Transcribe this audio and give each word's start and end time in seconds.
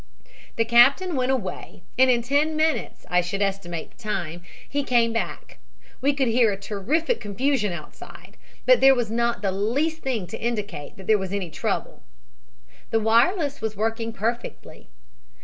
"The 0.55 0.65
captain 0.65 1.15
went 1.15 1.31
away 1.31 1.83
and 1.95 2.09
in 2.09 2.23
ten 2.23 2.55
minutes, 2.55 3.05
I 3.07 3.21
should 3.21 3.43
estimate 3.43 3.91
the 3.91 3.97
time, 3.99 4.41
he 4.67 4.81
came 4.83 5.13
back. 5.13 5.59
We 6.01 6.11
could 6.11 6.27
hear 6.27 6.51
a 6.51 6.57
terrific 6.57 7.21
confusion 7.21 7.71
outside, 7.71 8.35
but 8.65 8.81
there 8.81 8.95
was 8.95 9.11
not 9.11 9.43
the 9.43 9.51
least 9.51 10.01
thing 10.01 10.25
to 10.25 10.41
indicate 10.41 10.97
that 10.97 11.05
there 11.05 11.19
was 11.19 11.31
any 11.31 11.51
trouble. 11.51 12.01
The 12.89 12.99
wireless 12.99 13.61
was 13.61 13.77
working 13.77 14.11
perfectly. 14.11 14.89